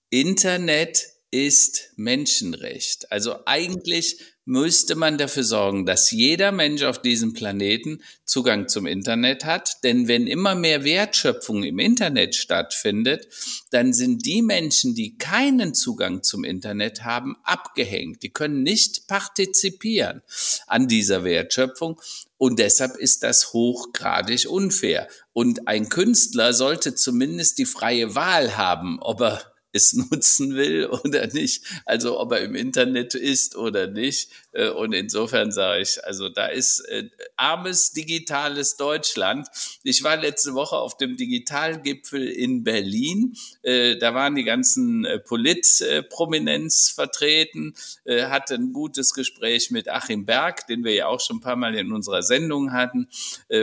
[0.10, 3.12] Internet ist Menschenrecht.
[3.12, 9.46] Also eigentlich müsste man dafür sorgen, dass jeder Mensch auf diesem Planeten Zugang zum Internet
[9.46, 9.84] hat.
[9.84, 13.28] Denn wenn immer mehr Wertschöpfung im Internet stattfindet,
[13.70, 18.24] dann sind die Menschen, die keinen Zugang zum Internet haben, abgehängt.
[18.24, 20.24] Die können nicht partizipieren
[20.66, 22.02] an dieser Wertschöpfung.
[22.38, 25.08] Und deshalb ist das hochgradig unfair.
[25.32, 31.28] Und ein Künstler sollte zumindest die freie Wahl haben, ob er es nutzen will oder
[31.28, 31.64] nicht.
[31.86, 34.30] Also ob er im Internet ist oder nicht.
[34.60, 39.48] Äh, und insofern sage ich, also da ist äh, armes digitales Deutschland.
[39.84, 43.36] Ich war letzte Woche auf dem Digitalgipfel in Berlin.
[43.64, 47.74] Äh, da waren die ganzen Politprominenz vertreten,
[48.08, 51.76] hatte ein gutes Gespräch mit Achim Berg, den wir ja auch schon ein paar Mal
[51.76, 53.08] in unserer Sendung hatten,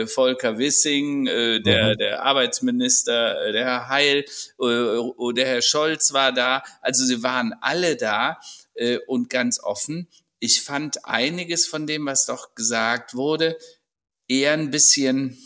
[0.05, 1.97] Volker Wissing, der, mhm.
[1.97, 4.25] der Arbeitsminister, der Herr Heil,
[4.59, 6.63] der Herr Scholz war da.
[6.81, 8.39] Also sie waren alle da
[9.07, 10.07] und ganz offen
[10.39, 13.57] ich fand einiges von dem, was doch gesagt wurde,
[14.27, 15.37] eher ein bisschen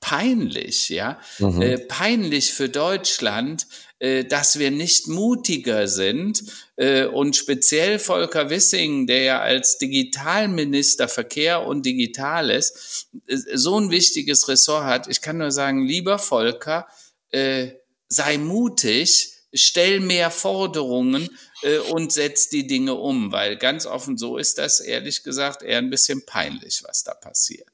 [0.00, 1.60] peinlich, ja, mhm.
[1.60, 3.66] äh, peinlich für Deutschland,
[3.98, 6.44] äh, dass wir nicht mutiger sind
[6.76, 13.90] äh, und speziell Volker Wissing, der ja als Digitalminister Verkehr und Digitales äh, so ein
[13.90, 15.08] wichtiges Ressort hat.
[15.08, 16.86] Ich kann nur sagen, lieber Volker,
[17.30, 17.72] äh,
[18.08, 21.28] sei mutig, stell mehr Forderungen
[21.62, 25.78] äh, und setz die Dinge um, weil ganz offen so ist das ehrlich gesagt eher
[25.78, 27.68] ein bisschen peinlich, was da passiert.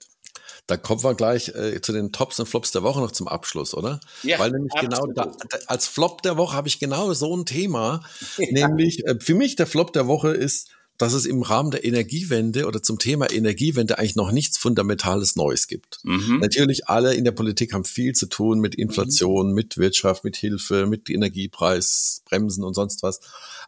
[0.66, 3.74] Da kommen wir gleich äh, zu den Tops und Flops der Woche noch zum Abschluss,
[3.74, 4.00] oder?
[4.22, 5.14] Ja, Weil nämlich absolut.
[5.14, 8.02] genau da, als Flop der Woche habe ich genau so ein Thema.
[8.38, 8.46] Ja.
[8.50, 12.66] Nämlich, äh, für mich der Flop der Woche ist dass es im Rahmen der Energiewende
[12.66, 15.98] oder zum Thema Energiewende eigentlich noch nichts Fundamentales Neues gibt.
[16.04, 16.38] Mhm.
[16.40, 19.54] Natürlich alle in der Politik haben viel zu tun mit Inflation, mhm.
[19.54, 23.20] mit Wirtschaft, mit Hilfe, mit Energiepreisbremsen und sonst was.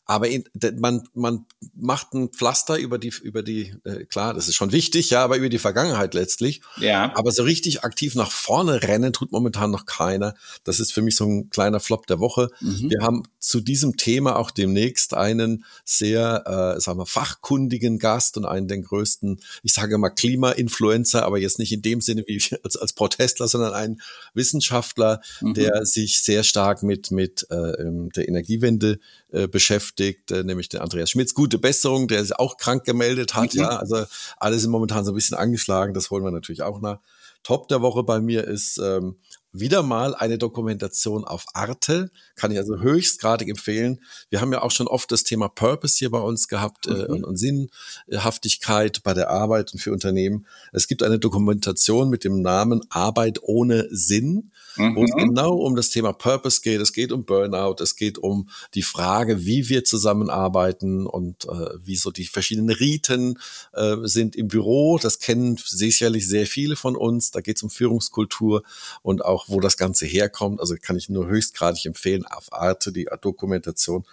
[0.08, 0.44] Aber in,
[0.78, 5.10] man, man macht ein Pflaster über die, über die, äh, klar, das ist schon wichtig,
[5.10, 6.60] ja, aber über die Vergangenheit letztlich.
[6.76, 7.12] Ja.
[7.16, 10.36] Aber so richtig aktiv nach vorne rennen tut momentan noch keiner.
[10.62, 12.50] Das ist für mich so ein kleiner Flop der Woche.
[12.60, 12.90] Mhm.
[12.90, 18.44] Wir haben zu diesem Thema auch demnächst einen sehr, äh, sagen wir, fachkundigen Gast und
[18.44, 22.76] einen der größten, ich sage mal Klima-Influencer, aber jetzt nicht in dem Sinne wie als,
[22.76, 24.02] als Protestler, sondern ein
[24.34, 25.54] Wissenschaftler, mhm.
[25.54, 28.98] der sich sehr stark mit, mit äh, ähm, der Energiewende
[29.32, 31.32] äh, beschäftigt, äh, nämlich den Andreas Schmitz.
[31.32, 33.60] Gute Besserung, der sich auch krank gemeldet hat, mhm.
[33.60, 33.68] ja.
[33.68, 34.04] Also
[34.36, 36.98] alle sind momentan so ein bisschen angeschlagen, das holen wir natürlich auch nach.
[37.42, 39.16] Top der Woche bei mir ist ähm,
[39.60, 42.10] wieder mal eine Dokumentation auf Arte.
[42.34, 44.00] Kann ich also höchstgradig empfehlen.
[44.30, 46.96] Wir haben ja auch schon oft das Thema Purpose hier bei uns gehabt äh, mhm.
[46.96, 50.46] äh, und, und, Sinnhaftigkeit bei der Arbeit und für Unternehmen.
[50.72, 54.96] Es gibt eine Dokumentation mit dem Namen Arbeit ohne Sinn, mhm.
[54.96, 55.28] wo es mhm.
[55.28, 56.80] genau um das Thema Purpose geht.
[56.80, 61.96] Es geht um Burnout, es geht um die Frage, wie wir zusammenarbeiten und äh, wie
[61.96, 63.38] so die verschiedenen Riten
[63.72, 64.98] äh, sind im Büro.
[64.98, 67.30] Das kennen sicherlich sehr viele von uns.
[67.30, 68.62] Da geht es um Führungskultur
[69.02, 70.60] und auch wo das Ganze herkommt.
[70.60, 74.04] Also kann ich nur höchstgradig empfehlen, auf Arte die Dokumentation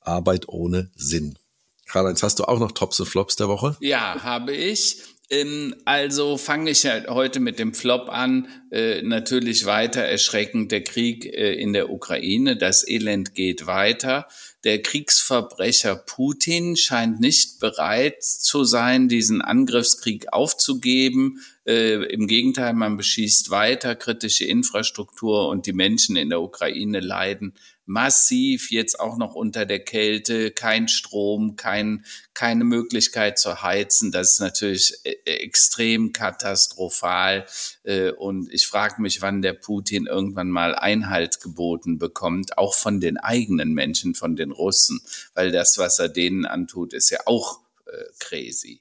[0.00, 1.38] Arbeit ohne Sinn.
[1.86, 3.76] Karl-Heinz, hast du auch noch Tops und Flops der Woche?
[3.80, 5.02] Ja, habe ich.
[5.32, 8.48] Ähm, also fange ich halt heute mit dem Flop an.
[8.70, 12.56] Äh, natürlich weiter erschreckend der Krieg äh, in der Ukraine.
[12.56, 14.28] Das Elend geht weiter.
[14.64, 21.40] Der Kriegsverbrecher Putin scheint nicht bereit zu sein, diesen Angriffskrieg aufzugeben.
[21.66, 27.54] Äh, Im Gegenteil, man beschießt weiter kritische Infrastruktur und die Menschen in der Ukraine leiden
[27.84, 34.12] massiv jetzt auch noch unter der Kälte, kein Strom, kein, keine Möglichkeit zu heizen.
[34.12, 37.46] Das ist natürlich äh, extrem katastrophal.
[37.82, 43.00] Äh, und ich frage mich, wann der Putin irgendwann mal Einhalt geboten bekommt, auch von
[43.00, 45.00] den eigenen Menschen, von den Russen,
[45.34, 48.80] weil das, was er denen antut, ist ja auch äh, crazy.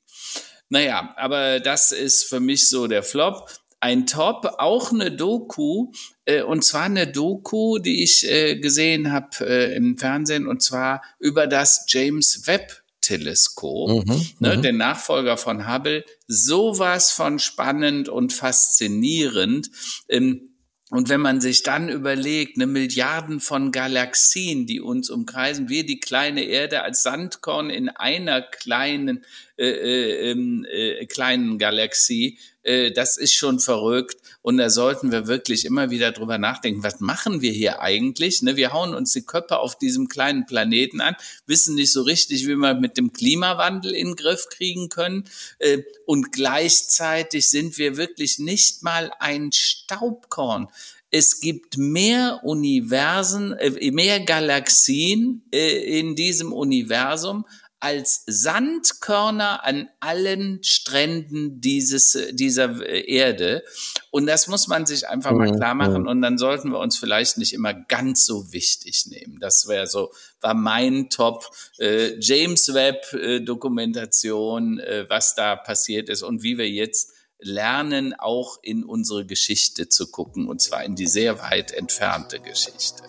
[0.69, 3.49] Naja, aber das ist für mich so der Flop
[3.81, 5.91] ein Top, auch eine Doku,
[6.25, 11.01] äh, und zwar eine Doku, die ich äh, gesehen habe äh, im Fernsehen, und zwar
[11.19, 14.61] über das James Webb Teleskop, mhm, ne, mhm.
[14.61, 19.69] den Nachfolger von Hubble, sowas von spannend und faszinierend.
[20.07, 20.47] Ähm,
[20.91, 26.01] Und wenn man sich dann überlegt, eine Milliarden von Galaxien, die uns umkreisen, wir die
[26.01, 29.23] kleine Erde als Sandkorn in einer kleinen
[29.57, 34.17] äh, äh, ähm, äh, kleinen Galaxie, äh, das ist schon verrückt.
[34.41, 38.41] Und da sollten wir wirklich immer wieder drüber nachdenken, was machen wir hier eigentlich?
[38.41, 42.47] Ne, wir hauen uns die Köpfe auf diesem kleinen Planeten an, wissen nicht so richtig,
[42.47, 45.25] wie wir mit dem Klimawandel in den Griff kriegen können.
[45.59, 50.67] Äh, und gleichzeitig sind wir wirklich nicht mal ein Staubkorn
[51.13, 57.45] es gibt mehr Universen, äh, mehr Galaxien in diesem Universum
[57.81, 63.63] als Sandkörner an allen Stränden dieses, dieser Erde.
[64.11, 66.07] Und das muss man sich einfach mal mhm, klar machen.
[66.07, 69.39] Und dann sollten wir uns vielleicht nicht immer ganz so wichtig nehmen.
[69.39, 70.11] Das wäre so,
[70.41, 76.59] war mein Top äh, James Webb äh, Dokumentation, äh, was da passiert ist und wie
[76.59, 81.71] wir jetzt lernen, auch in unsere Geschichte zu gucken, und zwar in die sehr weit
[81.71, 83.01] entfernte Geschichte.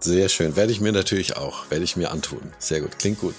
[0.00, 0.56] Sehr schön.
[0.56, 2.52] Werde ich mir natürlich auch, werde ich mir antun.
[2.58, 3.34] Sehr gut, klingt gut.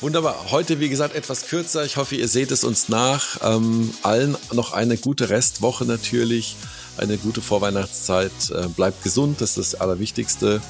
[0.00, 0.52] Wunderbar.
[0.52, 1.84] Heute, wie gesagt, etwas kürzer.
[1.84, 3.38] Ich hoffe, ihr seht es uns nach.
[3.42, 6.54] Ähm, allen noch eine gute Restwoche natürlich,
[6.98, 8.30] eine gute Vorweihnachtszeit.
[8.50, 10.60] Äh, bleibt gesund, das ist das Allerwichtigste.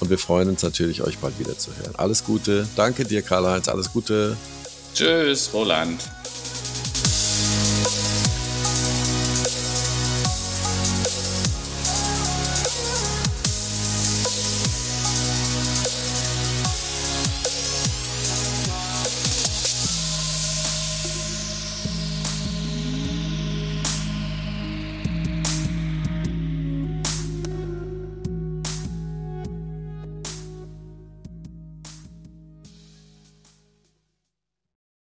[0.00, 1.94] Und wir freuen uns natürlich, euch bald wieder zu hören.
[1.98, 2.66] Alles Gute.
[2.74, 3.68] Danke dir, Karl-Heinz.
[3.68, 4.34] Alles Gute.
[4.94, 6.00] Tschüss, Roland.